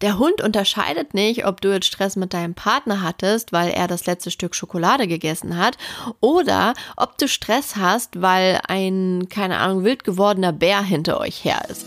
Der 0.00 0.18
Hund 0.18 0.40
unterscheidet 0.40 1.12
nicht, 1.12 1.44
ob 1.44 1.60
du 1.60 1.68
jetzt 1.74 1.84
Stress 1.84 2.16
mit 2.16 2.32
deinem 2.32 2.54
Partner 2.54 3.02
hattest, 3.02 3.52
weil 3.52 3.70
er 3.70 3.86
das 3.86 4.06
letzte 4.06 4.30
Stück 4.30 4.54
Schokolade 4.54 5.06
gegessen 5.06 5.58
hat, 5.58 5.76
oder 6.20 6.72
ob 6.96 7.18
du 7.18 7.28
Stress 7.28 7.76
hast, 7.76 8.22
weil 8.22 8.60
ein, 8.66 9.28
keine 9.28 9.58
Ahnung, 9.58 9.84
wild 9.84 10.04
gewordener 10.04 10.52
Bär 10.52 10.82
hinter 10.82 11.20
euch 11.20 11.44
her 11.44 11.60
ist. 11.68 11.84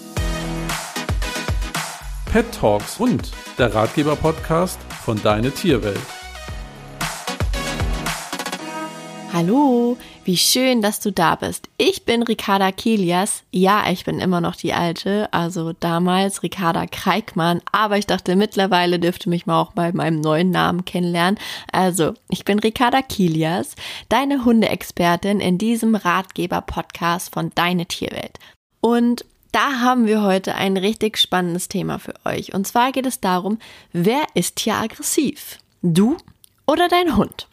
Pet 2.31 2.45
Talks 2.53 2.99
Hund, 2.99 3.31
der 3.57 3.73
Ratgeber-Podcast 3.73 4.79
von 5.03 5.19
Deine 5.23 5.49
Tierwelt. 5.49 5.99
Hallo, 9.33 9.97
wie 10.25 10.37
schön, 10.37 10.83
dass 10.83 10.99
du 10.99 11.11
da 11.11 11.33
bist. 11.33 11.67
Ich 11.79 12.05
bin 12.05 12.21
Ricarda 12.21 12.71
Kilias. 12.71 13.41
Ja, 13.49 13.89
ich 13.89 14.05
bin 14.05 14.19
immer 14.19 14.41
noch 14.41 14.55
die 14.55 14.73
alte, 14.73 15.27
also 15.33 15.73
damals 15.73 16.43
Ricarda 16.43 16.85
Kreikmann, 16.85 17.59
aber 17.71 17.97
ich 17.97 18.05
dachte 18.05 18.35
mittlerweile 18.35 18.99
dürfte 18.99 19.31
mich 19.31 19.47
mal 19.47 19.59
auch 19.59 19.71
bei 19.71 19.91
meinem 19.91 20.21
neuen 20.21 20.51
Namen 20.51 20.85
kennenlernen. 20.85 21.39
Also, 21.71 22.13
ich 22.29 22.45
bin 22.45 22.59
Ricarda 22.59 23.01
Kilias, 23.01 23.73
deine 24.07 24.45
Hundeexpertin 24.45 25.39
in 25.39 25.57
diesem 25.57 25.95
Ratgeber-Podcast 25.95 27.33
von 27.33 27.51
Deine 27.55 27.87
Tierwelt. 27.87 28.37
Und 28.81 29.25
da 29.51 29.79
haben 29.79 30.05
wir 30.05 30.21
heute 30.21 30.53
ein 30.53 30.77
richtig 30.77 31.17
spannendes 31.17 31.69
Thema 31.69 31.97
für 31.97 32.13
euch. 32.23 32.53
Und 32.53 32.67
zwar 32.67 32.91
geht 32.91 33.07
es 33.07 33.19
darum, 33.19 33.57
wer 33.93 34.21
ist 34.35 34.59
hier 34.59 34.75
aggressiv? 34.75 35.57
Du 35.81 36.17
oder 36.67 36.87
dein 36.87 37.17
Hund? 37.17 37.47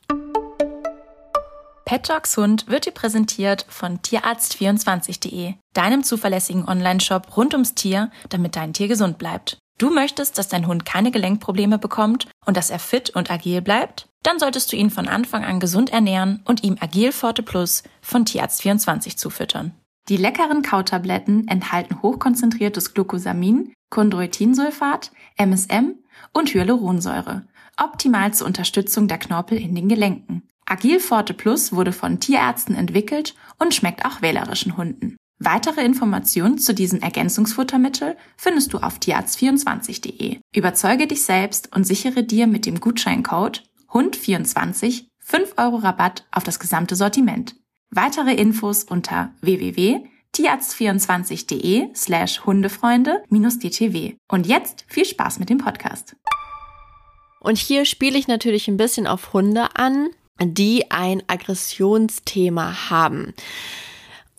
Pet 1.90 2.04
Talks 2.04 2.36
Hund 2.36 2.68
wird 2.68 2.86
dir 2.86 2.92
präsentiert 2.92 3.66
von 3.68 3.98
Tierarzt24.de, 3.98 5.54
deinem 5.72 6.04
zuverlässigen 6.04 6.68
Online-Shop 6.68 7.36
rund 7.36 7.52
ums 7.52 7.74
Tier, 7.74 8.12
damit 8.28 8.54
dein 8.54 8.72
Tier 8.72 8.86
gesund 8.86 9.18
bleibt. 9.18 9.58
Du 9.76 9.90
möchtest, 9.90 10.38
dass 10.38 10.46
dein 10.46 10.68
Hund 10.68 10.84
keine 10.84 11.10
Gelenkprobleme 11.10 11.78
bekommt 11.78 12.28
und 12.46 12.56
dass 12.56 12.70
er 12.70 12.78
fit 12.78 13.10
und 13.10 13.28
agil 13.28 13.60
bleibt? 13.60 14.06
Dann 14.22 14.38
solltest 14.38 14.70
du 14.70 14.76
ihn 14.76 14.90
von 14.90 15.08
Anfang 15.08 15.44
an 15.44 15.58
gesund 15.58 15.90
ernähren 15.90 16.44
und 16.44 16.62
ihm 16.62 16.76
Agil 16.78 17.10
Forte 17.10 17.42
Plus 17.42 17.82
von 18.00 18.24
Tierarzt24 18.24 19.16
zufüttern. 19.16 19.74
Die 20.08 20.16
leckeren 20.16 20.62
Kautabletten 20.62 21.48
enthalten 21.48 22.02
hochkonzentriertes 22.02 22.94
Glucosamin, 22.94 23.72
Chondroitinsulfat, 23.92 25.10
MSM 25.36 25.96
und 26.34 26.54
Hyaluronsäure, 26.54 27.48
optimal 27.76 28.32
zur 28.32 28.46
Unterstützung 28.46 29.08
der 29.08 29.18
Knorpel 29.18 29.58
in 29.58 29.74
den 29.74 29.88
Gelenken. 29.88 30.44
Agil 30.70 31.00
Forte 31.00 31.34
Plus 31.34 31.72
wurde 31.72 31.92
von 31.92 32.20
Tierärzten 32.20 32.76
entwickelt 32.76 33.34
und 33.58 33.74
schmeckt 33.74 34.04
auch 34.04 34.22
wählerischen 34.22 34.76
Hunden. 34.76 35.16
Weitere 35.40 35.84
Informationen 35.84 36.58
zu 36.58 36.72
diesem 36.74 37.00
Ergänzungsfuttermittel 37.00 38.16
findest 38.36 38.72
du 38.72 38.78
auf 38.78 38.98
tierarzt24.de. 38.98 40.38
Überzeuge 40.54 41.08
dich 41.08 41.24
selbst 41.24 41.74
und 41.74 41.82
sichere 41.84 42.22
dir 42.22 42.46
mit 42.46 42.66
dem 42.66 42.78
Gutscheincode 42.78 43.64
HUND24 43.90 45.06
5 45.18 45.54
Euro 45.56 45.74
Rabatt 45.76 46.28
auf 46.30 46.44
das 46.44 46.60
gesamte 46.60 46.94
Sortiment. 46.94 47.56
Weitere 47.90 48.34
Infos 48.34 48.84
unter 48.84 49.34
www.tierarzt24.de 49.40 51.88
slash 51.96 52.44
Hundefreunde-DTW. 52.44 54.14
Und 54.28 54.46
jetzt 54.46 54.84
viel 54.86 55.04
Spaß 55.04 55.40
mit 55.40 55.50
dem 55.50 55.58
Podcast. 55.58 56.14
Und 57.40 57.58
hier 57.58 57.84
spiele 57.86 58.18
ich 58.18 58.28
natürlich 58.28 58.68
ein 58.68 58.76
bisschen 58.76 59.08
auf 59.08 59.32
Hunde 59.32 59.74
an, 59.74 60.10
die 60.42 60.90
ein 60.90 61.22
Aggressionsthema 61.26 62.90
haben. 62.90 63.34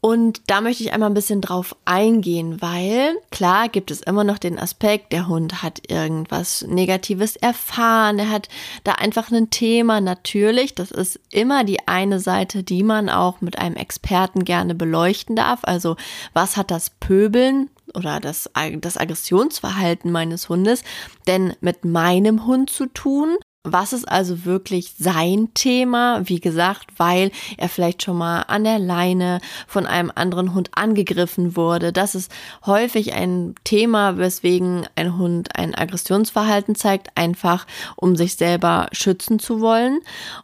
Und 0.03 0.41
da 0.47 0.61
möchte 0.61 0.81
ich 0.81 0.93
einmal 0.93 1.11
ein 1.11 1.13
bisschen 1.15 1.41
drauf 1.41 1.75
eingehen, 1.85 2.59
weil 2.59 3.15
klar 3.29 3.69
gibt 3.69 3.91
es 3.91 4.01
immer 4.01 4.23
noch 4.23 4.39
den 4.39 4.57
Aspekt, 4.57 5.13
der 5.13 5.27
Hund 5.27 5.61
hat 5.61 5.91
irgendwas 5.91 6.65
Negatives 6.67 7.35
erfahren, 7.35 8.17
er 8.17 8.31
hat 8.31 8.49
da 8.83 8.93
einfach 8.93 9.31
ein 9.31 9.51
Thema. 9.51 10.01
Natürlich, 10.01 10.73
das 10.73 10.89
ist 10.89 11.19
immer 11.29 11.63
die 11.63 11.87
eine 11.87 12.19
Seite, 12.19 12.63
die 12.63 12.81
man 12.81 13.09
auch 13.09 13.41
mit 13.41 13.59
einem 13.59 13.75
Experten 13.75 14.43
gerne 14.43 14.73
beleuchten 14.73 15.35
darf. 15.35 15.59
Also 15.63 15.97
was 16.33 16.57
hat 16.57 16.71
das 16.71 16.89
Pöbeln 16.89 17.69
oder 17.93 18.19
das, 18.19 18.49
das 18.79 18.97
Aggressionsverhalten 18.97 20.11
meines 20.11 20.49
Hundes 20.49 20.83
denn 21.27 21.53
mit 21.61 21.85
meinem 21.85 22.47
Hund 22.47 22.71
zu 22.71 22.87
tun? 22.87 23.37
Was 23.63 23.93
ist 23.93 24.09
also 24.09 24.43
wirklich 24.43 24.95
sein 24.97 25.49
Thema? 25.53 26.27
Wie 26.27 26.39
gesagt, 26.39 26.87
weil 26.97 27.29
er 27.57 27.69
vielleicht 27.69 28.01
schon 28.01 28.17
mal 28.17 28.41
an 28.47 28.63
der 28.63 28.79
Leine 28.79 29.39
von 29.67 29.85
einem 29.85 30.11
anderen 30.15 30.55
Hund 30.55 30.71
angegriffen 30.73 31.55
wurde. 31.55 31.93
Das 31.93 32.15
ist 32.15 32.31
häufig 32.65 33.13
ein 33.13 33.53
Thema, 33.63 34.17
weswegen 34.17 34.87
ein 34.95 35.15
Hund 35.15 35.55
ein 35.55 35.75
Aggressionsverhalten 35.75 36.73
zeigt, 36.73 37.15
einfach 37.15 37.67
um 37.95 38.15
sich 38.15 38.35
selber 38.35 38.87
schützen 38.93 39.37
zu 39.37 39.61
wollen. 39.61 39.99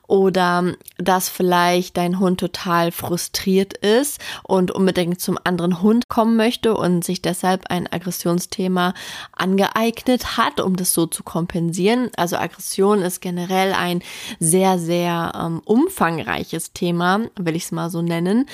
Oder 0.06 0.75
dass 1.00 1.27
vielleicht 1.27 1.97
dein 1.97 2.19
Hund 2.19 2.39
total 2.39 2.91
frustriert 2.91 3.73
ist 3.77 4.22
und 4.44 4.69
unbedingt 4.69 5.22
zum 5.22 5.39
anderen 5.44 5.81
Hund 5.81 6.07
kommen 6.07 6.38
möchte 6.38 6.77
und 6.77 7.03
sich 7.03 7.23
deshalb 7.23 7.72
ein 7.72 7.91
Aggressionsthema 7.91 8.94
angeeignet 9.31 10.38
hat, 10.38 10.59
um 10.61 10.75
das 10.75 10.94
so 10.94 11.07
zu 11.07 11.23
kompensieren. 11.23 12.11
Also 12.16 12.38
Aggression 12.38 13.06
ist 13.07 13.22
generell 13.22 13.73
ein 13.73 14.03
sehr, 14.40 14.78
sehr 14.78 15.34
ähm, 15.35 15.62
umfangreiches 15.66 16.73
Thema, 16.73 17.22
will 17.35 17.56
ich 17.56 17.63
es 17.63 17.72
mal 17.72 17.90
so 17.90 18.01
nennen. 18.01 18.45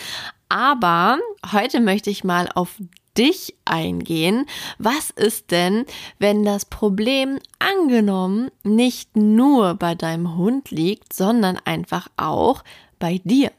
Aber 0.50 1.18
heute 1.52 1.80
möchte 1.80 2.10
ich 2.10 2.24
mal 2.24 2.50
auf 2.54 2.76
dich 3.18 3.56
eingehen. 3.66 4.46
Was 4.78 5.10
ist 5.10 5.52
denn, 5.52 5.86
wenn 6.20 6.44
das 6.44 6.66
Problem 6.66 7.40
angenommen 7.60 8.50
nicht 8.64 9.16
nur 9.16 9.76
bei 9.76 9.96
deinem 9.96 10.38
Hund 10.38 10.72
liegt, 10.72 11.14
sondern 11.14 11.58
einfach 11.66 12.08
auch 12.18 12.64
bei 13.00 13.20
dir? 13.24 13.52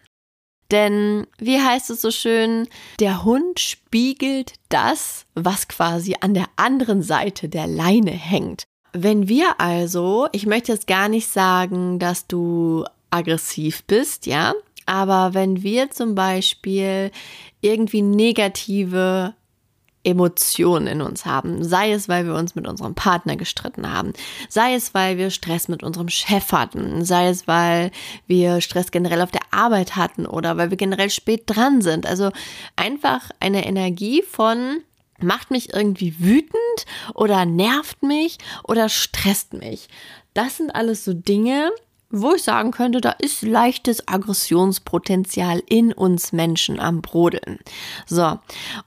Denn, 0.71 1.27
wie 1.39 1.61
heißt 1.61 1.91
es 1.91 2.01
so 2.01 2.11
schön, 2.11 2.69
der 2.99 3.25
Hund 3.25 3.61
spiegelt 3.61 4.55
das, 4.71 5.27
was 5.35 5.69
quasi 5.69 6.17
an 6.21 6.35
der 6.35 6.47
anderen 6.57 7.03
Seite 7.03 7.49
der 7.49 7.67
Leine 7.67 8.11
hängt. 8.11 8.65
Wenn 8.97 9.29
wir 9.29 9.61
also, 9.61 10.29
ich 10.31 10.47
möchte 10.47 10.71
jetzt 10.71 10.87
gar 10.87 11.09
nicht 11.09 11.27
sagen, 11.27 11.99
dass 11.99 12.29
du 12.29 12.85
aggressiv 13.11 13.83
bist, 13.85 14.27
ja, 14.27 14.55
aber 14.87 15.35
wenn 15.35 15.65
wir 15.65 15.91
zum 15.91 16.15
Beispiel 16.15 17.11
irgendwie 17.61 18.03
negative 18.03 19.35
Emotionen 20.05 20.87
in 20.87 21.01
uns 21.01 21.27
haben, 21.27 21.65
sei 21.65 21.91
es, 21.91 22.09
weil 22.09 22.25
wir 22.27 22.37
uns 22.37 22.55
mit 22.55 22.69
unserem 22.69 22.95
Partner 22.95 23.35
gestritten 23.37 23.91
haben, 23.91 24.13
sei 24.49 24.75
es, 24.75 24.95
weil 24.95 25.19
wir 25.19 25.31
Stress 25.31 25.67
mit 25.67 25.83
unserem 25.83 26.09
Chef 26.09 26.53
hatten, 26.53 27.05
sei 27.05 27.29
es, 27.31 27.49
weil 27.49 27.91
wir 28.29 28.61
Stress 28.61 28.93
generell 28.93 29.23
auf 29.23 29.33
der 29.33 29.43
Arbeit 29.51 29.97
hatten 29.97 30.25
oder 30.25 30.57
weil 30.57 30.71
wir 30.71 30.77
generell 30.77 31.11
spät 31.11 31.45
dran 31.47 31.83
sind. 31.83 32.07
Also 32.07 32.31
einfach 32.77 33.31
eine 33.41 33.67
Energie 33.67 34.23
von 34.23 34.83
macht 35.21 35.51
mich 35.51 35.73
irgendwie 35.73 36.19
wütend 36.19 36.87
oder 37.15 37.45
nervt 37.45 38.03
mich 38.03 38.39
oder 38.65 38.89
stresst 38.89 39.53
mich. 39.53 39.89
Das 40.35 40.57
sind 40.57 40.75
alles 40.75 41.05
so 41.05 41.15
Dinge, 41.15 41.71
wo 42.11 42.35
ich 42.35 42.43
sagen 42.43 42.71
könnte, 42.71 43.01
da 43.01 43.11
ist 43.11 43.43
leichtes 43.43 44.07
Aggressionspotenzial 44.07 45.63
in 45.67 45.93
uns 45.93 46.33
Menschen 46.33 46.79
am 46.79 47.03
Brodeln. 47.03 47.59
So, 48.07 48.39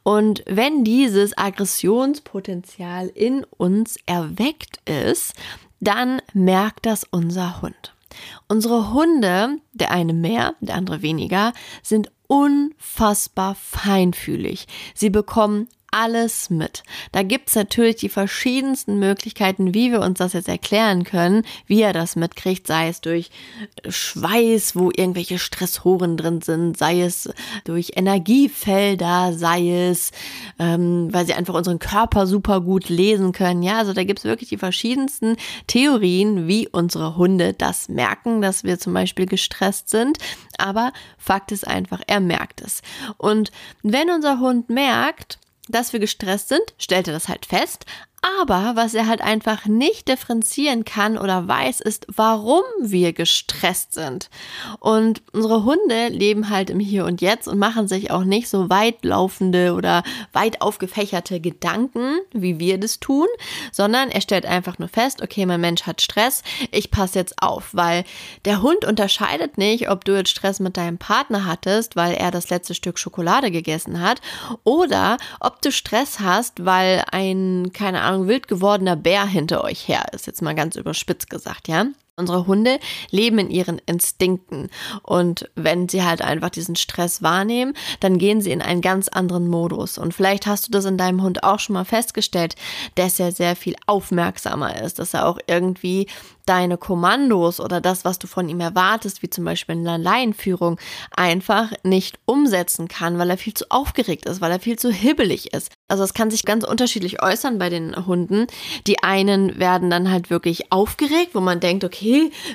und 0.04 0.44
wenn 0.48 0.84
dieses 0.84 1.38
Aggressionspotenzial 1.38 3.08
in 3.08 3.46
uns 3.58 3.98
erweckt 4.06 4.80
ist, 4.90 5.34
dann 5.80 6.22
merkt 6.34 6.86
das 6.86 7.04
unser 7.12 7.62
Hund. 7.62 7.94
Unsere 8.48 8.94
Hunde, 8.94 9.58
der 9.74 9.92
eine 9.92 10.14
mehr, 10.14 10.56
der 10.62 10.76
andere 10.76 11.02
weniger, 11.02 11.54
sind 11.84 12.10
unfassbar 12.28 13.56
feinfühlig. 13.56 14.68
Sie 14.96 15.10
bekommen 15.10 15.68
alles 15.92 16.50
mit. 16.50 16.84
Da 17.12 17.24
gibt's 17.24 17.56
natürlich 17.56 17.98
die 17.98 18.10
verschiedensten 18.10 19.00
Möglichkeiten, 19.00 19.74
wie 19.74 19.92
wir 19.92 20.02
uns 20.02 20.20
das 20.20 20.34
jetzt 20.34 20.48
erklären 20.50 21.04
können, 21.04 21.44
wie 21.66 21.82
er 21.82 21.94
das 21.94 22.16
mitkriegt, 22.16 22.68
sei 22.68 22.90
es 22.90 23.02
durch 23.02 23.32
Schweiß, 23.88 24.76
wo 24.76 24.92
irgendwelche 24.92 25.40
Stressoren 25.40 26.18
drin 26.18 26.42
sind, 26.42 26.78
sei 26.78 27.02
es 27.02 27.30
durch 27.64 27.92
Energiefelder, 27.96 29.34
sei 29.34 29.90
es, 29.90 30.12
ähm, 30.60 31.08
weil 31.12 31.26
sie 31.26 31.34
einfach 31.34 31.54
unseren 31.54 31.80
Körper 31.80 32.28
super 32.28 32.62
gut 32.62 32.90
lesen 32.90 33.32
können. 33.32 33.64
Ja, 33.64 33.78
also 33.78 33.94
da 33.94 34.04
gibt's 34.04 34.24
wirklich 34.24 34.50
die 34.50 34.58
verschiedensten 34.58 35.38
Theorien, 35.68 36.48
wie 36.48 36.68
unsere 36.68 37.16
Hunde 37.16 37.54
das 37.54 37.90
merken, 37.90 38.42
dass 38.42 38.64
wir 38.64 38.80
zum 38.80 38.94
Beispiel 38.94 39.26
gestresst 39.26 39.90
sind. 39.90 40.18
Aber 40.58 40.92
Fakt 41.18 41.52
ist 41.52 41.68
einfach, 41.68 42.02
er 42.08 42.20
merkt 42.20 42.62
es. 42.62 42.82
Und 43.18 43.52
wenn 43.84 44.10
unser 44.10 44.40
Hund 44.40 44.70
merkt, 44.70 45.40
dass 45.68 45.94
wir 45.94 46.00
gestresst 46.00 46.50
sind, 46.50 46.74
stellt 46.78 47.08
er 47.08 47.14
das 47.14 47.28
halt 47.28 47.46
fest, 47.46 47.86
Aber 48.22 48.76
was 48.76 48.96
er 48.96 49.08
halt 49.08 49.22
einfach 49.22 49.68
nicht 49.68 50.08
differenzieren 50.08 50.86
kann 50.86 51.18
oder 51.18 51.48
weiß, 51.48 51.82
ist, 51.82 52.08
warum 52.10 52.64
wir 52.82 53.14
gestresst 53.14 53.94
sind. 53.94 54.30
Und 54.80 55.22
unsere 55.34 55.64
Hunde 55.64 56.08
leben 56.10 56.50
halt 56.50 56.72
im 56.72 56.80
Hier 56.80 57.06
und 57.06 57.22
Jetzt 57.22 57.48
und 57.48 57.60
machen 57.60 57.88
sich 57.88 58.10
auch 58.10 58.24
nicht 58.24 58.50
so 58.50 58.70
weitlaufende 58.70 59.74
oder 59.74 60.02
weit 60.34 60.62
aufgefächerte 60.62 61.40
Gedanken, 61.40 62.18
wie 62.34 62.60
wir 62.60 62.80
das 62.80 63.00
tun, 63.00 63.28
sondern 63.72 64.10
er 64.10 64.22
stellt 64.22 64.48
einfach 64.48 64.80
nur 64.80 64.90
fest, 64.90 65.22
okay, 65.22 65.46
mein 65.46 65.62
Mensch 65.62 65.84
hat 65.84 66.02
Stress, 66.02 66.42
ich 66.72 66.90
passe 66.90 67.20
jetzt 67.20 67.42
auf, 67.42 67.70
weil 67.74 68.04
der 68.46 68.64
Hund 68.64 68.84
unterscheidet 68.84 69.60
nicht, 69.60 69.90
ob 69.92 70.06
du 70.06 70.16
jetzt 70.18 70.32
Stress 70.32 70.60
mit 70.60 70.76
deinem 70.76 70.98
Partner 70.98 71.46
hattest, 71.46 71.96
weil 71.96 72.16
er 72.16 72.32
das 72.32 72.50
letzte 72.50 72.74
Stück 72.74 72.98
Schokolade 72.98 73.52
gegessen 73.52 74.02
hat, 74.02 74.22
oder 74.64 75.18
ob 75.40 75.62
du 75.62 75.72
Stress 75.72 76.20
hast, 76.20 76.66
weil 76.66 77.04
ein, 77.12 77.72
keine 77.74 78.02
Ahnung, 78.02 78.07
wild 78.28 78.48
gewordener 78.48 78.96
Bär 78.96 79.26
hinter 79.26 79.64
euch 79.64 79.88
her 79.88 80.06
ist, 80.14 80.28
jetzt 80.28 80.42
mal 80.42 80.56
ganz 80.56 80.76
überspitzt 80.76 81.30
gesagt, 81.30 81.68
ja. 81.68 81.86
Unsere 82.20 82.48
Hunde 82.48 82.80
leben 83.12 83.38
in 83.38 83.52
ihren 83.52 83.80
Instinkten 83.86 84.72
und 85.04 85.52
wenn 85.54 85.88
sie 85.88 86.04
halt 86.04 86.24
einfach 86.24 86.50
diesen 86.50 86.76
Stress 86.76 87.22
wahrnehmen, 87.22 87.76
dann 88.00 88.18
gehen 88.18 88.42
sie 88.42 88.52
in 88.52 88.64
einen 88.64 88.82
ganz 88.82 89.08
anderen 89.08 89.48
Modus. 89.48 90.00
Und 90.00 90.16
vielleicht 90.16 90.48
hast 90.48 90.66
du 90.66 90.72
das 90.72 90.86
in 90.86 90.98
deinem 90.98 91.22
Hund 91.22 91.44
auch 91.44 91.60
schon 91.60 91.76
mal 91.76 91.86
festgestellt, 91.86 92.56
dass 92.96 93.20
er 93.20 93.32
sehr 93.32 93.56
viel 93.56 93.76
aufmerksamer 93.86 94.82
ist, 94.82 94.98
dass 94.98 95.14
er 95.14 95.28
auch 95.28 95.38
irgendwie 95.46 96.08
deine 96.48 96.78
Kommandos 96.78 97.60
oder 97.60 97.82
das, 97.82 98.06
was 98.06 98.20
du 98.20 98.26
von 98.26 98.50
ihm 98.50 98.62
erwartest, 98.62 99.22
wie 99.22 99.30
zum 99.30 99.44
Beispiel 99.44 99.76
in 99.76 99.88
einer 99.88 99.98
Laienführung, 99.98 100.80
einfach 101.16 101.72
nicht 101.84 102.20
umsetzen 102.26 102.88
kann, 102.88 103.20
weil 103.20 103.30
er 103.30 103.38
viel 103.38 103.54
zu 103.54 103.66
aufgeregt 103.70 104.26
ist, 104.26 104.42
weil 104.42 104.52
er 104.52 104.60
viel 104.60 104.80
zu 104.80 104.90
hibbelig 104.90 105.54
ist. 105.54 105.72
Also 105.90 106.04
es 106.04 106.14
kann 106.14 106.32
sich 106.32 106.46
ganz 106.46 106.64
unterschiedlich 106.64 107.22
äußern 107.22 107.60
bei 107.60 107.70
den 107.70 108.08
Hunden. 108.08 108.48
Die 108.88 109.04
einen 109.04 109.60
werden 109.60 109.90
dann 109.90 110.10
halt 110.10 110.30
wirklich 110.30 110.72
aufgeregt, 110.72 111.36
wo 111.36 111.42
man 111.42 111.60
denkt, 111.60 111.84
okay, 111.84 112.07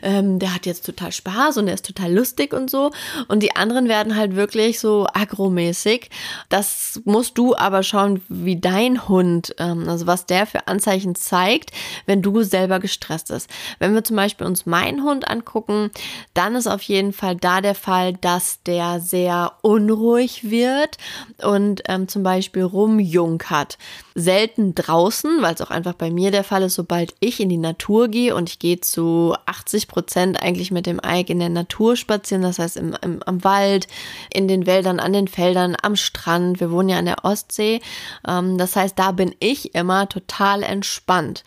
ähm, 0.03 0.39
der 0.39 0.55
hat 0.55 0.67
jetzt 0.67 0.87
total 0.87 1.13
Spaß 1.13 1.59
und 1.59 1.67
der 1.67 1.75
ist 1.75 1.87
total 1.87 2.13
lustig 2.13 2.53
und 2.53 2.71
so. 2.71 2.91
Und 3.29 3.43
die 3.43 3.57
anderen 3.57 3.89
werden 3.89 4.17
halt 4.17 4.37
wirklich 4.37 4.81
so 4.81 5.07
agromäßig. 5.13 6.11
Das 6.49 7.01
musst 7.05 7.39
du 7.39 7.55
aber 7.57 7.83
schauen, 7.83 8.23
wie 8.29 8.61
dein 8.61 9.09
Hund, 9.09 9.55
ähm, 9.59 9.89
also 9.89 10.07
was 10.07 10.27
der 10.27 10.47
für 10.47 10.67
Anzeichen 10.69 11.15
zeigt, 11.15 11.73
wenn 12.07 12.23
du 12.23 12.43
selber 12.43 12.81
gestresst 12.81 13.29
bist. 13.29 13.51
Wenn 13.79 13.95
wir 13.95 14.05
zum 14.05 14.17
Beispiel 14.17 14.47
uns 14.47 14.67
meinen 14.67 15.03
Hund 15.03 15.29
angucken, 15.29 15.91
dann 16.35 16.55
ist 16.55 16.67
auf 16.67 16.83
jeden 16.83 17.13
Fall 17.13 17.37
da 17.37 17.61
der 17.61 17.75
Fall, 17.75 18.15
dass 18.15 18.63
der 18.63 19.01
sehr 19.01 19.53
unruhig 19.63 20.51
wird 20.51 20.99
und 21.43 21.83
ähm, 21.89 22.09
zum 22.09 22.23
Beispiel 22.23 22.63
rumjunkert. 22.63 23.79
Selten 24.15 24.75
draußen, 24.75 25.41
weil 25.41 25.55
es 25.55 25.61
auch 25.61 25.71
einfach 25.71 25.95
bei 25.95 26.11
mir 26.11 26.31
der 26.31 26.45
Fall 26.45 26.63
ist, 26.63 26.75
sobald 26.75 27.15
ich 27.21 27.41
in 27.41 27.49
die 27.49 27.57
Natur 27.57 28.09
gehe 28.09 28.35
und 28.35 28.49
ich 28.49 28.59
gehe 28.59 28.81
zu 28.81 29.35
80 29.47 29.89
Prozent 29.89 30.43
eigentlich 30.43 30.71
mit 30.71 30.87
dem 30.87 31.01
Ike 31.05 31.33
in 31.33 31.39
der 31.39 31.49
Natur 31.49 31.97
spazieren, 31.97 32.43
das 32.43 32.59
heißt 32.59 32.77
im, 32.77 32.97
im, 33.03 33.23
am 33.25 33.45
Wald, 33.45 33.89
in 34.33 34.49
den 34.49 34.67
Wäldern, 34.67 35.01
an 35.01 35.13
den 35.13 35.29
Feldern, 35.29 35.77
am 35.81 35.97
Strand. 35.97 36.61
Wir 36.61 36.71
wohnen 36.71 36.89
ja 36.89 36.99
an 36.99 37.07
der 37.07 37.25
Ostsee. 37.25 37.81
Ähm, 38.27 38.59
das 38.59 38.77
heißt, 38.77 38.99
da 38.99 39.13
bin 39.13 39.35
ich 39.41 39.75
immer 39.75 40.09
total 40.09 40.63
entspannt. 40.63 41.45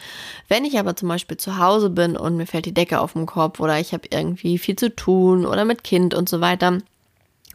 Wenn 0.48 0.66
ich 0.66 0.80
aber 0.80 0.96
zum 0.96 1.10
Beispiel 1.10 1.38
zu 1.38 1.58
Hause 1.58 1.90
bin 1.90 2.18
und 2.18 2.38
mir 2.38 2.48
fällt 2.48 2.66
die 2.66 2.74
Decke 2.74 3.00
auf 3.00 3.14
den 3.14 3.26
Kopf 3.26 3.60
oder 3.60 3.80
ich 3.80 3.94
habe 3.94 4.08
irgendwie 4.10 4.58
viel 4.58 4.76
zu 4.76 4.96
tun 4.96 5.46
oder 5.46 5.66
mit 5.66 5.84
Kind 5.84 6.14
und 6.14 6.30
so 6.30 6.42
weiter, 6.42 6.80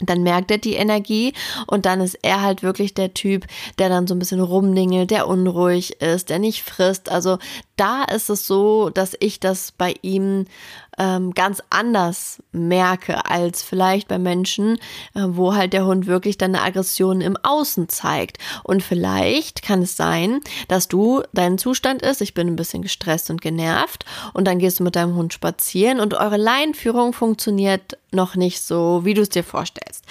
dann 0.07 0.23
merkt 0.23 0.51
er 0.51 0.59
die 0.59 0.75
Energie 0.75 1.35
und 1.67 1.87
dann 1.87 2.01
ist 2.01 2.19
er 2.23 2.43
halt 2.43 2.63
wirklich 2.63 2.95
der 2.95 3.15
Typ, 3.15 3.47
der 3.79 3.89
dann 3.89 4.07
so 4.07 4.15
ein 4.15 4.19
bisschen 4.19 4.41
rumdingelt, 4.41 5.11
der 5.11 5.29
unruhig 5.29 6.01
ist, 6.01 6.31
der 6.31 6.39
nicht 6.39 6.63
frisst. 6.63 7.11
Also 7.11 7.39
da 7.81 8.05
ist 8.05 8.29
es 8.29 8.47
so, 8.47 8.91
dass 8.91 9.17
ich 9.21 9.41
das 9.41 9.73
bei 9.73 9.95
ihm 10.03 10.45
ähm, 10.99 11.33
ganz 11.33 11.63
anders 11.71 12.43
merke 12.53 13.25
als 13.25 13.63
vielleicht 13.63 14.07
bei 14.07 14.19
Menschen, 14.19 14.77
äh, 15.15 15.23
wo 15.27 15.55
halt 15.55 15.73
der 15.73 15.87
Hund 15.87 16.07
wirklich 16.07 16.37
dann 16.37 16.55
eine 16.55 16.63
Aggression 16.63 17.23
im 17.23 17.39
Außen 17.39 17.89
zeigt. 17.89 18.37
Und 18.65 18.83
vielleicht 18.83 19.63
kann 19.63 19.81
es 19.81 19.97
sein, 19.97 20.41
dass 20.69 20.89
du 20.89 21.23
dein 21.33 21.57
Zustand 21.57 22.03
ist, 22.03 22.21
ich 22.21 22.35
bin 22.35 22.49
ein 22.49 22.57
bisschen 22.57 22.83
gestresst 22.83 23.31
und 23.31 23.41
genervt 23.41 24.05
und 24.35 24.47
dann 24.47 24.59
gehst 24.59 24.81
du 24.81 24.85
mit 24.85 24.95
deinem 24.95 25.15
Hund 25.15 25.33
spazieren 25.33 26.01
und 26.01 26.13
eure 26.13 26.37
Leinführung 26.37 27.15
funktioniert 27.15 27.97
noch 28.13 28.37
nicht 28.37 28.61
so, 28.61 29.07
wie 29.07 29.15
du 29.15 29.23
es 29.23 29.31
dir 29.31 29.45
vorstellst. 29.45 30.05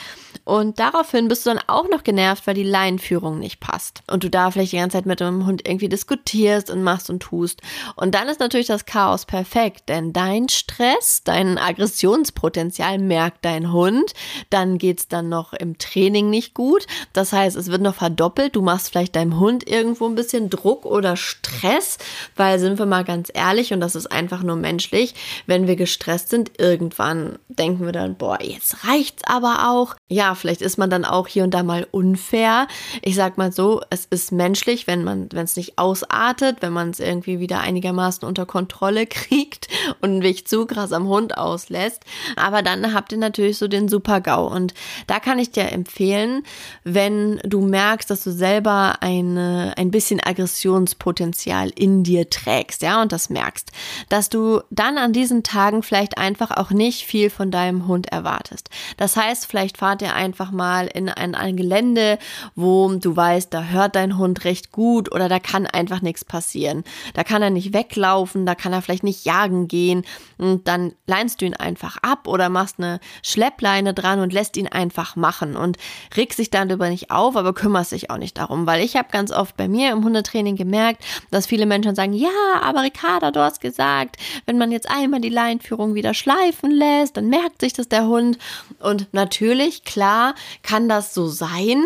Und 0.49 0.79
daraufhin 0.79 1.27
bist 1.27 1.45
du 1.45 1.51
dann 1.51 1.61
auch 1.67 1.87
noch 1.89 2.03
genervt, 2.03 2.47
weil 2.47 2.55
die 2.55 2.63
Leinenführung 2.63 3.37
nicht 3.37 3.59
passt. 3.59 4.01
Und 4.09 4.23
du 4.23 4.31
da 4.31 4.49
vielleicht 4.49 4.71
die 4.71 4.77
ganze 4.77 4.97
Zeit 4.97 5.05
mit 5.05 5.19
dem 5.19 5.45
Hund 5.45 5.61
irgendwie 5.67 5.89
diskutierst 5.89 6.71
und 6.71 6.81
machst 6.81 7.11
und 7.11 7.19
tust. 7.19 7.61
Und 7.95 8.15
dann 8.15 8.27
ist 8.27 8.39
natürlich 8.39 8.65
das 8.65 8.87
Chaos 8.87 9.27
perfekt, 9.27 9.89
denn 9.89 10.11
dein 10.11 10.49
Stress, 10.49 11.21
dein 11.23 11.59
Aggressionspotenzial 11.59 12.97
merkt 12.97 13.45
dein 13.45 13.71
Hund. 13.71 14.13
Dann 14.49 14.79
geht's 14.79 15.07
dann 15.07 15.29
noch 15.29 15.53
im 15.53 15.77
Training 15.77 16.31
nicht 16.31 16.55
gut. 16.55 16.87
Das 17.13 17.31
heißt, 17.31 17.55
es 17.55 17.67
wird 17.67 17.83
noch 17.83 17.93
verdoppelt. 17.93 18.55
Du 18.55 18.63
machst 18.63 18.89
vielleicht 18.89 19.15
deinem 19.15 19.39
Hund 19.39 19.69
irgendwo 19.69 20.07
ein 20.07 20.15
bisschen 20.15 20.49
Druck 20.49 20.83
oder 20.83 21.15
Stress, 21.15 21.99
weil 22.35 22.57
sind 22.57 22.79
wir 22.79 22.87
mal 22.87 23.03
ganz 23.03 23.29
ehrlich 23.31 23.71
und 23.71 23.81
das 23.81 23.93
ist 23.93 24.11
einfach 24.11 24.41
nur 24.41 24.55
menschlich. 24.55 25.13
Wenn 25.45 25.67
wir 25.67 25.75
gestresst 25.75 26.29
sind, 26.29 26.59
irgendwann 26.59 27.37
denken 27.49 27.85
wir 27.85 27.91
dann, 27.91 28.15
boah, 28.15 28.41
jetzt 28.41 28.87
reicht's 28.87 29.21
aber 29.27 29.69
auch. 29.69 29.98
Ja, 30.11 30.33
vielleicht 30.33 30.63
ist 30.63 30.79
man 30.79 30.89
dann 30.89 31.05
auch 31.05 31.27
hier 31.27 31.43
und 31.43 31.53
da 31.53 31.61
mal 31.61 31.87
unfair. 31.91 32.67
Ich 33.03 33.13
sag 33.13 33.37
mal 33.37 33.51
so, 33.51 33.81
es 33.91 34.05
ist 34.05 34.31
menschlich, 34.31 34.87
wenn 34.87 35.03
man, 35.03 35.29
wenn 35.31 35.43
es 35.43 35.55
nicht 35.55 35.77
ausartet, 35.77 36.57
wenn 36.61 36.73
man 36.73 36.89
es 36.89 36.99
irgendwie 36.99 37.39
wieder 37.39 37.59
einigermaßen 37.59 38.27
unter 38.27 38.47
Kontrolle 38.47 39.05
kriegt 39.05 39.67
und 40.01 40.17
nicht 40.17 40.49
zu 40.49 40.65
krass 40.65 40.93
am 40.93 41.07
Hund 41.07 41.37
auslässt. 41.37 42.05
Aber 42.35 42.63
dann 42.63 42.91
habt 42.95 43.11
ihr 43.11 43.19
natürlich 43.19 43.59
so 43.59 43.67
den 43.67 43.87
Super-GAU. 43.87 44.47
Und 44.47 44.73
da 45.05 45.19
kann 45.19 45.37
ich 45.37 45.51
dir 45.51 45.71
empfehlen, 45.71 46.41
wenn 46.83 47.39
du 47.43 47.61
merkst, 47.61 48.09
dass 48.09 48.23
du 48.23 48.31
selber 48.31 49.03
eine, 49.03 49.75
ein 49.77 49.91
bisschen 49.91 50.19
Aggressionspotenzial 50.19 51.69
in 51.75 52.03
dir 52.03 52.27
trägst, 52.31 52.81
ja, 52.81 52.99
und 52.99 53.11
das 53.11 53.29
merkst, 53.29 53.71
dass 54.09 54.29
du 54.29 54.61
dann 54.71 54.97
an 54.97 55.13
diesen 55.13 55.43
Tagen 55.43 55.83
vielleicht 55.83 56.17
einfach 56.17 56.49
auch 56.49 56.71
nicht 56.71 57.05
viel 57.05 57.29
von 57.29 57.51
deinem 57.51 57.85
Hund 57.87 58.07
erwartest. 58.07 58.71
Das 58.97 59.15
heißt, 59.15 59.45
vielleicht 59.45 59.77
fahrt 59.77 59.98
ein 60.07 60.29
einfach 60.29 60.51
mal 60.51 60.87
in 60.87 61.09
ein, 61.09 61.33
ein 61.33 61.57
Gelände, 61.57 62.19
wo 62.55 62.93
du 62.93 63.15
weißt, 63.15 63.53
da 63.53 63.63
hört 63.63 63.95
dein 63.95 64.17
Hund 64.17 64.45
recht 64.45 64.71
gut 64.71 65.11
oder 65.11 65.27
da 65.27 65.39
kann 65.39 65.65
einfach 65.65 66.01
nichts 66.01 66.23
passieren. 66.23 66.83
Da 67.15 67.23
kann 67.23 67.41
er 67.41 67.49
nicht 67.49 67.73
weglaufen, 67.73 68.45
da 68.45 68.53
kann 68.53 68.73
er 68.73 68.81
vielleicht 68.81 69.03
nicht 69.03 69.25
jagen 69.25 69.67
gehen. 69.67 70.05
Und 70.37 70.67
dann 70.67 70.93
leinst 71.07 71.41
du 71.41 71.45
ihn 71.45 71.55
einfach 71.55 71.97
ab 72.03 72.27
oder 72.27 72.49
machst 72.49 72.75
eine 72.77 72.99
Schleppleine 73.23 73.93
dran 73.93 74.19
und 74.19 74.31
lässt 74.31 74.55
ihn 74.55 74.67
einfach 74.67 75.15
machen 75.15 75.55
und 75.55 75.77
regst 76.15 76.39
dann 76.53 76.69
darüber 76.69 76.89
nicht 76.89 77.11
auf, 77.11 77.35
aber 77.35 77.53
kümmerst 77.53 77.91
dich 77.91 78.09
auch 78.09 78.17
nicht 78.17 78.37
darum, 78.37 78.65
weil 78.65 78.81
ich 78.83 78.95
habe 78.95 79.09
ganz 79.11 79.31
oft 79.31 79.57
bei 79.57 79.67
mir 79.67 79.91
im 79.91 80.05
Hundetraining 80.05 80.55
gemerkt, 80.55 81.03
dass 81.31 81.47
viele 81.47 81.65
Menschen 81.65 81.95
sagen, 81.95 82.13
ja, 82.13 82.29
aber 82.61 82.83
Ricarda, 82.83 83.31
du 83.31 83.41
hast 83.41 83.59
gesagt, 83.59 84.15
wenn 84.45 84.57
man 84.57 84.71
jetzt 84.71 84.89
einmal 84.89 85.19
die 85.19 85.29
Leinführung 85.29 85.95
wieder 85.95 86.13
schleifen 86.13 86.71
lässt, 86.71 87.17
dann 87.17 87.27
merkt 87.27 87.61
sich 87.61 87.73
das 87.73 87.89
der 87.89 88.05
Hund. 88.05 88.37
Und 88.79 89.07
natürlich, 89.11 89.83
klar, 89.89 90.35
kann 90.61 90.87
das 90.87 91.13
so 91.13 91.27
sein, 91.27 91.83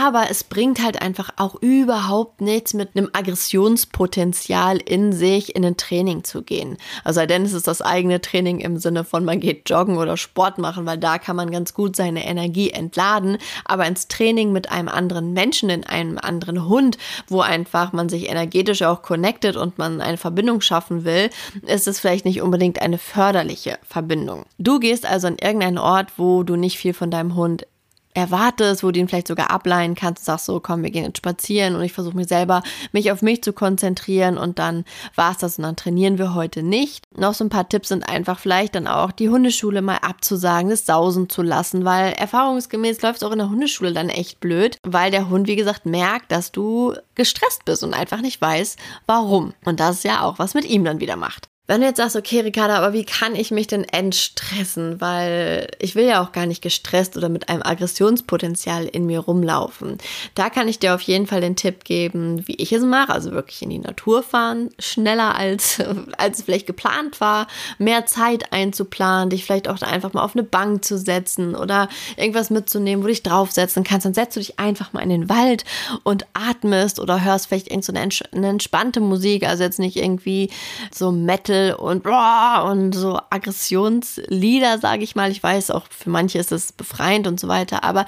aber 0.00 0.30
es 0.30 0.44
bringt 0.44 0.82
halt 0.82 1.02
einfach 1.02 1.30
auch 1.36 1.56
überhaupt 1.60 2.40
nichts 2.40 2.74
mit 2.74 2.96
einem 2.96 3.10
Aggressionspotenzial 3.12 4.78
in 4.78 5.12
sich 5.12 5.54
in 5.54 5.64
ein 5.64 5.76
Training 5.76 6.24
zu 6.24 6.42
gehen. 6.42 6.76
Also 7.04 7.24
denn 7.26 7.44
es 7.44 7.52
ist 7.52 7.66
das 7.66 7.82
eigene 7.82 8.20
Training 8.20 8.60
im 8.60 8.78
Sinne 8.78 9.04
von 9.04 9.24
man 9.24 9.40
geht 9.40 9.68
joggen 9.68 9.96
oder 9.98 10.16
Sport 10.16 10.58
machen, 10.58 10.86
weil 10.86 10.98
da 10.98 11.18
kann 11.18 11.36
man 11.36 11.50
ganz 11.50 11.74
gut 11.74 11.96
seine 11.96 12.26
Energie 12.26 12.70
entladen, 12.70 13.38
aber 13.64 13.86
ins 13.86 14.08
Training 14.08 14.52
mit 14.52 14.70
einem 14.70 14.88
anderen 14.88 15.32
Menschen, 15.32 15.70
in 15.70 15.84
einem 15.84 16.18
anderen 16.18 16.68
Hund, 16.68 16.98
wo 17.28 17.40
einfach 17.40 17.92
man 17.92 18.08
sich 18.08 18.28
energetisch 18.28 18.82
auch 18.82 19.02
connected 19.02 19.56
und 19.56 19.78
man 19.78 20.00
eine 20.00 20.16
Verbindung 20.16 20.60
schaffen 20.60 21.04
will, 21.04 21.30
ist 21.62 21.88
es 21.88 22.00
vielleicht 22.00 22.24
nicht 22.24 22.42
unbedingt 22.42 22.80
eine 22.80 22.98
förderliche 22.98 23.78
Verbindung. 23.86 24.44
Du 24.58 24.78
gehst 24.78 25.06
also 25.06 25.26
an 25.26 25.36
irgendeinen 25.40 25.78
Ort, 25.78 26.12
wo 26.16 26.42
du 26.42 26.56
nicht 26.56 26.78
viel 26.78 26.94
von 26.94 27.10
deinem 27.10 27.34
Hund 27.34 27.66
erwartest, 28.14 28.82
wo 28.82 28.90
du 28.90 29.00
ihn 29.00 29.08
vielleicht 29.08 29.28
sogar 29.28 29.50
ableihen 29.50 29.94
kannst, 29.94 30.22
und 30.22 30.26
sagst 30.26 30.46
so, 30.46 30.60
komm, 30.60 30.82
wir 30.82 30.90
gehen 30.90 31.04
jetzt 31.04 31.18
spazieren 31.18 31.74
und 31.74 31.82
ich 31.82 31.92
versuche 31.92 32.16
mir 32.16 32.26
selber, 32.26 32.62
mich 32.92 33.12
auf 33.12 33.22
mich 33.22 33.42
zu 33.42 33.52
konzentrieren 33.52 34.38
und 34.38 34.58
dann 34.58 34.84
war's 35.14 35.38
das 35.38 35.58
und 35.58 35.64
dann 35.64 35.76
trainieren 35.76 36.18
wir 36.18 36.34
heute 36.34 36.62
nicht. 36.62 37.04
Noch 37.16 37.34
so 37.34 37.44
ein 37.44 37.50
paar 37.50 37.68
Tipps 37.68 37.88
sind 37.88 38.08
einfach 38.08 38.38
vielleicht 38.38 38.74
dann 38.74 38.86
auch 38.86 39.12
die 39.12 39.28
Hundeschule 39.28 39.82
mal 39.82 39.98
abzusagen, 39.98 40.70
das 40.70 40.86
sausen 40.86 41.28
zu 41.28 41.42
lassen, 41.42 41.84
weil 41.84 42.12
erfahrungsgemäß 42.12 43.02
läuft 43.02 43.16
es 43.16 43.22
auch 43.22 43.32
in 43.32 43.38
der 43.38 43.50
Hundeschule 43.50 43.92
dann 43.92 44.08
echt 44.08 44.40
blöd, 44.40 44.78
weil 44.82 45.10
der 45.10 45.28
Hund, 45.28 45.48
wie 45.48 45.56
gesagt, 45.56 45.86
merkt, 45.86 46.30
dass 46.32 46.52
du 46.52 46.94
gestresst 47.14 47.64
bist 47.64 47.82
und 47.82 47.94
einfach 47.94 48.20
nicht 48.20 48.40
weiß, 48.40 48.76
warum. 49.06 49.54
Und 49.64 49.80
das 49.80 49.96
ist 49.96 50.04
ja 50.04 50.22
auch, 50.22 50.38
was 50.38 50.54
mit 50.54 50.64
ihm 50.64 50.84
dann 50.84 51.00
wieder 51.00 51.16
macht. 51.16 51.48
Wenn 51.66 51.80
du 51.80 51.86
jetzt 51.86 51.96
sagst, 51.96 52.14
okay, 52.14 52.40
Ricarda, 52.40 52.76
aber 52.76 52.92
wie 52.92 53.06
kann 53.06 53.34
ich 53.34 53.50
mich 53.50 53.66
denn 53.66 53.84
entstressen? 53.84 55.00
Weil 55.00 55.68
ich 55.78 55.94
will 55.94 56.04
ja 56.04 56.22
auch 56.22 56.32
gar 56.32 56.44
nicht 56.44 56.60
gestresst 56.60 57.16
oder 57.16 57.30
mit 57.30 57.48
einem 57.48 57.62
Aggressionspotenzial 57.62 58.84
in 58.84 59.06
mir 59.06 59.20
rumlaufen. 59.20 59.96
Da 60.34 60.50
kann 60.50 60.68
ich 60.68 60.78
dir 60.78 60.94
auf 60.94 61.00
jeden 61.00 61.26
Fall 61.26 61.40
den 61.40 61.56
Tipp 61.56 61.84
geben, 61.84 62.46
wie 62.46 62.56
ich 62.56 62.70
es 62.72 62.82
mache. 62.82 63.14
Also 63.14 63.32
wirklich 63.32 63.62
in 63.62 63.70
die 63.70 63.78
Natur 63.78 64.22
fahren, 64.22 64.68
schneller 64.78 65.36
als, 65.36 65.78
als 66.18 66.40
es 66.40 66.44
vielleicht 66.44 66.66
geplant 66.66 67.22
war, 67.22 67.46
mehr 67.78 68.04
Zeit 68.04 68.52
einzuplanen, 68.52 69.30
dich 69.30 69.46
vielleicht 69.46 69.66
auch 69.66 69.80
einfach 69.80 70.12
mal 70.12 70.22
auf 70.22 70.36
eine 70.36 70.44
Bank 70.44 70.84
zu 70.84 70.98
setzen 70.98 71.56
oder 71.56 71.88
irgendwas 72.18 72.50
mitzunehmen, 72.50 73.02
wo 73.02 73.06
du 73.06 73.14
dich 73.14 73.22
draufsetzen 73.22 73.84
kannst. 73.84 74.04
Dann 74.04 74.12
setzt 74.12 74.36
du 74.36 74.40
dich 74.40 74.58
einfach 74.58 74.92
mal 74.92 75.00
in 75.00 75.08
den 75.08 75.30
Wald 75.30 75.64
und 76.02 76.26
atmest 76.34 77.00
oder 77.00 77.24
hörst 77.24 77.46
vielleicht 77.46 77.68
irgendeine 77.68 78.10
so 78.12 78.24
eine 78.36 78.48
entspannte 78.48 79.00
Musik. 79.00 79.48
Also 79.48 79.62
jetzt 79.62 79.78
nicht 79.78 79.96
irgendwie 79.96 80.50
so 80.92 81.10
Metal 81.10 81.53
Metal 81.54 81.74
und, 81.74 82.02
boah, 82.02 82.68
und 82.70 82.94
so 82.94 83.18
Aggressionslieder, 83.30 84.78
sage 84.78 85.04
ich 85.04 85.14
mal. 85.16 85.30
Ich 85.30 85.42
weiß, 85.42 85.70
auch 85.70 85.84
für 85.90 86.10
manche 86.10 86.38
ist 86.38 86.52
es 86.52 86.72
befreiend 86.72 87.26
und 87.26 87.40
so 87.40 87.48
weiter, 87.48 87.84
aber 87.84 88.04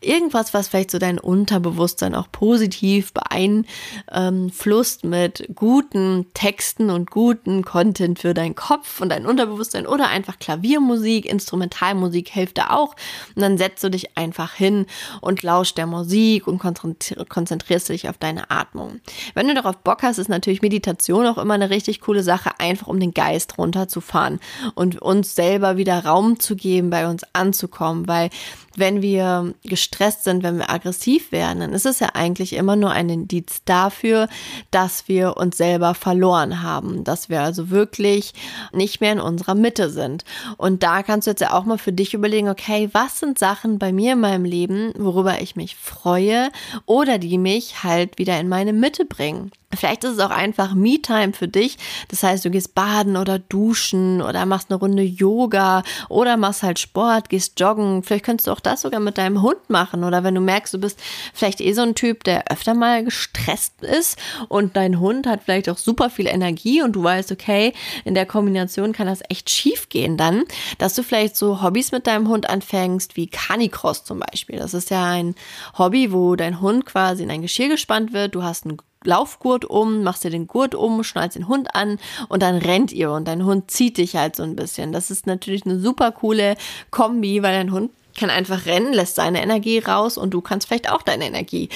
irgendwas, 0.00 0.54
was 0.54 0.68
vielleicht 0.68 0.90
so 0.90 0.98
dein 0.98 1.18
Unterbewusstsein 1.18 2.14
auch 2.14 2.30
positiv 2.30 3.12
beeinflusst 3.12 5.04
mit 5.04 5.48
guten 5.54 6.26
Texten 6.34 6.90
und 6.90 7.10
guten 7.10 7.64
Content 7.64 8.18
für 8.18 8.34
deinen 8.34 8.54
Kopf 8.54 9.00
und 9.00 9.08
dein 9.10 9.26
Unterbewusstsein 9.26 9.86
oder 9.86 10.08
einfach 10.08 10.38
Klaviermusik, 10.38 11.26
Instrumentalmusik 11.26 12.28
hilft 12.28 12.58
da 12.58 12.70
auch. 12.70 12.94
Und 13.34 13.42
dann 13.42 13.58
setzt 13.58 13.82
du 13.84 13.90
dich 13.90 14.16
einfach 14.16 14.54
hin 14.54 14.86
und 15.20 15.42
lauschst 15.42 15.76
der 15.78 15.86
Musik 15.86 16.46
und 16.46 16.58
konzentrierst 16.58 17.88
dich 17.88 18.08
auf 18.08 18.18
deine 18.18 18.50
Atmung. 18.50 19.00
Wenn 19.34 19.48
du 19.48 19.54
darauf 19.54 19.78
Bock 19.78 20.02
hast, 20.02 20.18
ist 20.18 20.28
natürlich 20.28 20.62
Meditation 20.62 21.26
auch 21.26 21.38
immer 21.38 21.54
eine 21.54 21.70
richtig 21.70 22.00
coole 22.00 22.22
Sache, 22.22 22.50
einfach 22.58 22.86
um 22.90 23.00
den 23.00 23.12
Geist 23.12 23.56
runterzufahren 23.58 24.40
und 24.74 25.00
uns 25.00 25.34
selber 25.34 25.76
wieder 25.76 26.04
Raum 26.04 26.38
zu 26.38 26.56
geben, 26.56 26.90
bei 26.90 27.08
uns 27.08 27.22
anzukommen, 27.32 28.06
weil 28.08 28.30
wenn 28.76 29.02
wir 29.02 29.54
gestresst 29.64 30.24
sind, 30.24 30.42
wenn 30.42 30.58
wir 30.58 30.70
aggressiv 30.70 31.32
werden, 31.32 31.60
dann 31.60 31.72
ist 31.72 31.86
es 31.86 32.00
ja 32.00 32.10
eigentlich 32.14 32.52
immer 32.52 32.76
nur 32.76 32.90
ein 32.90 33.08
Indiz 33.08 33.62
dafür, 33.64 34.28
dass 34.70 35.08
wir 35.08 35.36
uns 35.36 35.56
selber 35.56 35.94
verloren 35.94 36.62
haben, 36.62 37.04
dass 37.04 37.28
wir 37.28 37.42
also 37.42 37.70
wirklich 37.70 38.32
nicht 38.72 39.00
mehr 39.00 39.12
in 39.12 39.20
unserer 39.20 39.54
Mitte 39.54 39.90
sind. 39.90 40.24
Und 40.56 40.82
da 40.82 41.02
kannst 41.02 41.26
du 41.26 41.32
jetzt 41.32 41.40
ja 41.40 41.52
auch 41.52 41.64
mal 41.64 41.78
für 41.78 41.92
dich 41.92 42.14
überlegen, 42.14 42.48
okay, 42.48 42.88
was 42.92 43.20
sind 43.20 43.38
Sachen 43.38 43.78
bei 43.78 43.92
mir 43.92 44.12
in 44.12 44.20
meinem 44.20 44.44
Leben, 44.44 44.92
worüber 44.96 45.40
ich 45.40 45.56
mich 45.56 45.76
freue 45.76 46.50
oder 46.86 47.18
die 47.18 47.38
mich 47.38 47.82
halt 47.82 48.18
wieder 48.18 48.38
in 48.38 48.48
meine 48.48 48.72
Mitte 48.72 49.04
bringen. 49.04 49.50
Vielleicht 49.72 50.02
ist 50.02 50.14
es 50.14 50.18
auch 50.18 50.30
einfach 50.30 50.74
Me-Time 50.74 51.32
für 51.32 51.46
dich. 51.46 51.78
Das 52.08 52.24
heißt, 52.24 52.44
du 52.44 52.50
gehst 52.50 52.74
baden 52.74 53.16
oder 53.16 53.38
duschen 53.38 54.20
oder 54.20 54.44
machst 54.44 54.70
eine 54.70 54.80
Runde 54.80 55.04
Yoga 55.04 55.84
oder 56.08 56.36
machst 56.36 56.64
halt 56.64 56.80
Sport, 56.80 57.28
gehst 57.28 57.60
joggen. 57.60 58.02
Vielleicht 58.02 58.24
könntest 58.24 58.48
du 58.48 58.52
auch 58.52 58.59
das 58.60 58.82
sogar 58.82 59.00
mit 59.00 59.18
deinem 59.18 59.42
Hund 59.42 59.68
machen. 59.68 60.04
Oder 60.04 60.24
wenn 60.24 60.34
du 60.34 60.40
merkst, 60.40 60.74
du 60.74 60.78
bist 60.78 61.00
vielleicht 61.34 61.60
eh 61.60 61.72
so 61.72 61.82
ein 61.82 61.94
Typ, 61.94 62.24
der 62.24 62.50
öfter 62.50 62.74
mal 62.74 63.04
gestresst 63.04 63.82
ist 63.82 64.18
und 64.48 64.76
dein 64.76 65.00
Hund 65.00 65.26
hat 65.26 65.42
vielleicht 65.44 65.68
auch 65.68 65.78
super 65.78 66.10
viel 66.10 66.26
Energie 66.26 66.82
und 66.82 66.92
du 66.92 67.02
weißt, 67.02 67.32
okay, 67.32 67.72
in 68.04 68.14
der 68.14 68.26
Kombination 68.26 68.92
kann 68.92 69.06
das 69.06 69.20
echt 69.28 69.50
schief 69.50 69.88
gehen 69.88 70.16
dann, 70.16 70.44
dass 70.78 70.94
du 70.94 71.02
vielleicht 71.02 71.36
so 71.36 71.62
Hobbys 71.62 71.92
mit 71.92 72.06
deinem 72.06 72.28
Hund 72.28 72.48
anfängst, 72.48 73.16
wie 73.16 73.26
Canicross 73.26 74.04
zum 74.04 74.20
Beispiel. 74.20 74.58
Das 74.58 74.74
ist 74.74 74.90
ja 74.90 75.04
ein 75.04 75.34
Hobby, 75.78 76.12
wo 76.12 76.36
dein 76.36 76.60
Hund 76.60 76.86
quasi 76.86 77.22
in 77.22 77.30
ein 77.30 77.42
Geschirr 77.42 77.68
gespannt 77.68 78.12
wird. 78.12 78.34
Du 78.34 78.42
hast 78.42 78.64
einen 78.64 78.78
Laufgurt 79.04 79.64
um, 79.64 80.02
machst 80.02 80.24
dir 80.24 80.30
den 80.30 80.46
Gurt 80.46 80.74
um, 80.74 81.02
schnallst 81.04 81.36
den 81.36 81.48
Hund 81.48 81.74
an 81.74 81.98
und 82.28 82.42
dann 82.42 82.56
rennt 82.56 82.92
ihr 82.92 83.10
und 83.12 83.26
dein 83.26 83.44
Hund 83.44 83.70
zieht 83.70 83.96
dich 83.96 84.16
halt 84.16 84.36
so 84.36 84.42
ein 84.42 84.56
bisschen. 84.56 84.92
Das 84.92 85.10
ist 85.10 85.26
natürlich 85.26 85.64
eine 85.64 85.78
super 85.78 86.12
coole 86.12 86.56
Kombi, 86.90 87.42
weil 87.42 87.52
dein 87.52 87.72
Hund 87.72 87.92
kann 88.18 88.30
einfach 88.30 88.66
rennen, 88.66 88.92
lässt 88.92 89.14
seine 89.14 89.42
Energie 89.42 89.78
raus 89.78 90.18
und 90.18 90.30
du 90.30 90.40
kannst 90.40 90.68
vielleicht 90.68 90.90
auch 90.90 91.02
deine 91.02 91.26
Energie 91.26 91.68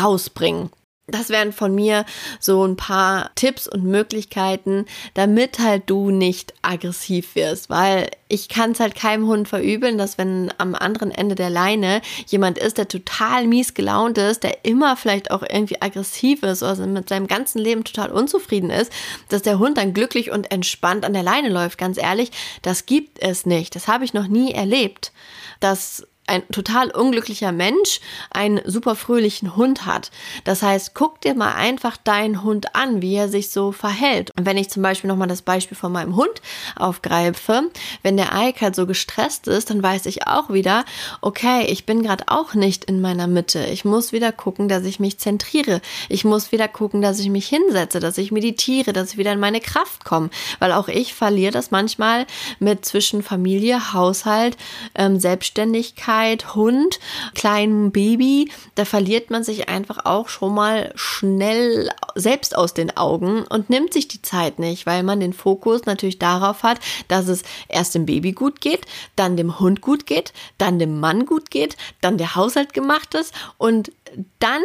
rausbringen. 0.00 0.70
Das 1.12 1.28
wären 1.28 1.52
von 1.52 1.74
mir 1.74 2.04
so 2.40 2.64
ein 2.64 2.76
paar 2.76 3.30
Tipps 3.34 3.68
und 3.68 3.84
Möglichkeiten, 3.84 4.86
damit 5.14 5.58
halt 5.58 5.84
du 5.86 6.10
nicht 6.10 6.54
aggressiv 6.62 7.34
wirst, 7.34 7.70
weil 7.70 8.10
ich 8.28 8.48
kann 8.48 8.72
es 8.72 8.80
halt 8.80 8.94
keinem 8.94 9.26
Hund 9.26 9.46
verübeln, 9.46 9.98
dass 9.98 10.16
wenn 10.16 10.50
am 10.56 10.74
anderen 10.74 11.10
Ende 11.10 11.34
der 11.34 11.50
Leine 11.50 12.00
jemand 12.26 12.56
ist, 12.56 12.78
der 12.78 12.88
total 12.88 13.46
mies 13.46 13.74
gelaunt 13.74 14.16
ist, 14.16 14.42
der 14.42 14.64
immer 14.64 14.96
vielleicht 14.96 15.30
auch 15.30 15.42
irgendwie 15.42 15.82
aggressiv 15.82 16.42
ist 16.42 16.62
oder 16.62 16.86
mit 16.86 17.10
seinem 17.10 17.26
ganzen 17.26 17.58
Leben 17.58 17.84
total 17.84 18.10
unzufrieden 18.10 18.70
ist, 18.70 18.90
dass 19.28 19.42
der 19.42 19.58
Hund 19.58 19.76
dann 19.76 19.92
glücklich 19.92 20.30
und 20.30 20.50
entspannt 20.50 21.04
an 21.04 21.12
der 21.12 21.22
Leine 21.22 21.50
läuft. 21.50 21.76
Ganz 21.76 21.98
ehrlich, 21.98 22.30
das 22.62 22.86
gibt 22.86 23.22
es 23.22 23.44
nicht. 23.44 23.76
Das 23.76 23.86
habe 23.86 24.06
ich 24.06 24.14
noch 24.14 24.28
nie 24.28 24.52
erlebt. 24.52 25.12
Das 25.60 26.06
ein 26.26 26.46
total 26.48 26.90
unglücklicher 26.90 27.50
Mensch 27.50 28.00
einen 28.30 28.60
super 28.64 28.94
fröhlichen 28.94 29.56
Hund 29.56 29.86
hat. 29.86 30.10
Das 30.44 30.62
heißt, 30.62 30.94
guck 30.94 31.20
dir 31.20 31.34
mal 31.34 31.54
einfach 31.54 31.96
deinen 31.96 32.42
Hund 32.44 32.76
an, 32.76 33.02
wie 33.02 33.16
er 33.16 33.28
sich 33.28 33.50
so 33.50 33.72
verhält. 33.72 34.30
Und 34.38 34.46
wenn 34.46 34.56
ich 34.56 34.70
zum 34.70 34.82
Beispiel 34.82 35.08
nochmal 35.08 35.28
das 35.28 35.42
Beispiel 35.42 35.76
von 35.76 35.90
meinem 35.90 36.14
Hund 36.14 36.40
aufgreife, 36.76 37.70
wenn 38.02 38.16
der 38.16 38.30
Ike 38.34 38.60
halt 38.60 38.76
so 38.76 38.86
gestresst 38.86 39.48
ist, 39.48 39.70
dann 39.70 39.82
weiß 39.82 40.06
ich 40.06 40.26
auch 40.28 40.50
wieder, 40.50 40.84
okay, 41.20 41.66
ich 41.66 41.86
bin 41.86 42.02
gerade 42.02 42.24
auch 42.28 42.54
nicht 42.54 42.84
in 42.84 43.00
meiner 43.00 43.26
Mitte. 43.26 43.66
Ich 43.66 43.84
muss 43.84 44.12
wieder 44.12 44.30
gucken, 44.30 44.68
dass 44.68 44.84
ich 44.84 45.00
mich 45.00 45.18
zentriere. 45.18 45.80
Ich 46.08 46.24
muss 46.24 46.52
wieder 46.52 46.68
gucken, 46.68 47.02
dass 47.02 47.18
ich 47.18 47.30
mich 47.30 47.48
hinsetze, 47.48 47.98
dass 47.98 48.16
ich 48.16 48.30
meditiere, 48.30 48.92
dass 48.92 49.12
ich 49.12 49.18
wieder 49.18 49.32
in 49.32 49.40
meine 49.40 49.60
Kraft 49.60 50.04
komme. 50.04 50.30
Weil 50.60 50.72
auch 50.72 50.86
ich 50.86 51.14
verliere 51.14 51.52
das 51.52 51.72
manchmal 51.72 52.26
mit 52.60 52.84
zwischen 52.84 53.24
Familie, 53.24 53.92
Haushalt, 53.92 54.56
ähm, 54.94 55.18
Selbstständigkeit, 55.18 56.11
Kindheit, 56.12 56.54
Hund, 56.54 57.00
kleinem 57.34 57.90
Baby, 57.90 58.50
da 58.74 58.84
verliert 58.84 59.30
man 59.30 59.44
sich 59.44 59.68
einfach 59.68 60.04
auch 60.04 60.28
schon 60.28 60.54
mal 60.54 60.92
schnell 60.94 61.88
selbst 62.14 62.56
aus 62.56 62.74
den 62.74 62.96
Augen 62.96 63.44
und 63.44 63.70
nimmt 63.70 63.92
sich 63.94 64.08
die 64.08 64.20
Zeit 64.20 64.58
nicht, 64.58 64.84
weil 64.84 65.02
man 65.02 65.20
den 65.20 65.32
Fokus 65.32 65.86
natürlich 65.86 66.18
darauf 66.18 66.62
hat, 66.62 66.80
dass 67.08 67.28
es 67.28 67.42
erst 67.68 67.94
dem 67.94 68.04
Baby 68.04 68.32
gut 68.32 68.60
geht, 68.60 68.82
dann 69.16 69.36
dem 69.36 69.58
Hund 69.58 69.80
gut 69.80 70.06
geht, 70.06 70.34
dann 70.58 70.78
dem 70.78 71.00
Mann 71.00 71.24
gut 71.24 71.50
geht, 71.50 71.76
dann 72.02 72.18
der 72.18 72.34
Haushalt 72.36 72.74
gemacht 72.74 73.14
ist 73.14 73.32
und 73.56 73.90
dann 74.38 74.62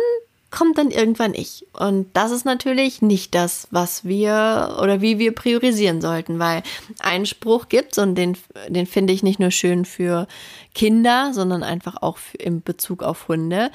kommt 0.50 0.78
dann 0.78 0.92
irgendwann 0.92 1.34
ich. 1.34 1.66
Und 1.74 2.08
das 2.14 2.32
ist 2.32 2.46
natürlich 2.46 3.02
nicht 3.02 3.36
das, 3.36 3.68
was 3.72 4.06
wir 4.06 4.78
oder 4.82 5.02
wie 5.02 5.20
wir 5.20 5.36
priorisieren 5.36 6.02
sollten, 6.02 6.40
weil 6.40 6.64
einen 7.00 7.26
Spruch 7.26 7.68
gibt's 7.70 7.98
und 7.98 8.16
den, 8.16 8.38
den 8.70 8.86
finde 8.86 9.14
ich 9.14 9.24
nicht 9.24 9.40
nur 9.40 9.52
schön 9.52 9.86
für 9.86 10.28
Kinder, 10.74 11.34
sondern 11.34 11.64
einfach 11.64 12.02
auch 12.02 12.18
im 12.40 12.62
Bezug 12.62 13.04
auf 13.04 13.28
Hunde. 13.28 13.72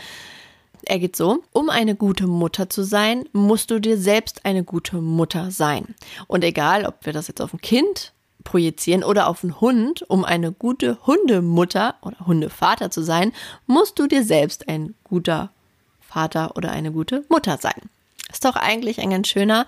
Er 0.85 0.99
geht 0.99 1.15
so, 1.15 1.43
um 1.53 1.71
eine 1.71 1.95
gute 1.95 2.27
Mutter 2.27 2.69
zu 2.69 2.83
sein, 2.83 3.25
musst 3.33 3.71
du 3.71 3.79
dir 3.79 3.99
selbst 3.99 4.45
eine 4.45 4.65
gute 4.65 5.01
Mutter 5.01 5.51
sein. 5.51 5.95
Und 6.27 6.43
egal, 6.43 6.87
ob 6.87 7.07
wir 7.07 7.13
das 7.13 7.29
jetzt 7.29 7.41
auf 7.41 7.53
ein 7.53 7.61
Kind 7.61 8.13
projizieren 8.43 9.05
oder 9.05 9.29
auf 9.29 9.45
einen 9.45 9.61
Hund, 9.61 10.05
um 10.09 10.25
eine 10.25 10.51
gute 10.51 10.99
Hundemutter 11.07 11.95
oder 12.03 12.19
Hundevater 12.27 12.91
zu 12.91 13.03
sein, 13.03 13.33
musst 13.67 13.99
du 13.99 14.09
dir 14.09 14.25
selbst 14.25 14.69
ein 14.69 14.95
guter 15.05 15.51
Vater 16.13 16.57
oder 16.57 16.71
eine 16.71 16.93
gute 16.93 17.25
Mutter 17.29 17.59
sein. 17.59 17.81
Ist 18.31 18.45
doch 18.45 18.57
eigentlich 18.57 19.01
ein 19.01 19.11
ganz 19.11 19.29
schöner 19.29 19.67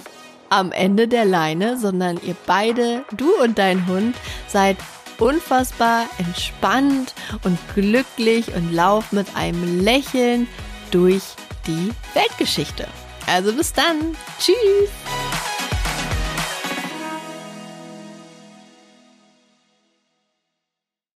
am 0.50 0.72
Ende 0.72 1.08
der 1.08 1.26
Leine, 1.26 1.78
sondern 1.78 2.20
ihr 2.24 2.36
beide, 2.46 3.04
du 3.16 3.30
und 3.44 3.58
dein 3.58 3.88
Hund, 3.88 4.16
seid 4.48 4.78
unfassbar 5.20 6.06
entspannt 6.20 7.14
und 7.44 7.58
glücklich 7.74 8.54
und 8.56 8.72
lauft 8.72 9.14
mit 9.14 9.28
einem 9.36 9.82
Lächeln 9.84 10.48
durch 10.92 11.24
die 11.66 11.92
Weltgeschichte. 12.14 12.88
Also 13.26 13.52
bis 13.54 13.74
dann. 13.74 14.16
Tschüss. 14.40 14.90